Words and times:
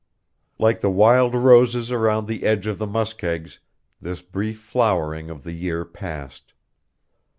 Like 0.57 0.81
the 0.81 0.89
wild 0.89 1.35
roses 1.35 1.91
around 1.91 2.25
the 2.25 2.43
edge 2.43 2.65
of 2.65 2.79
the 2.79 2.87
muskegs, 2.87 3.59
this 4.01 4.23
brief 4.23 4.59
flowering 4.59 5.29
of 5.29 5.43
the 5.43 5.53
year 5.53 5.85
passed. 5.85 6.53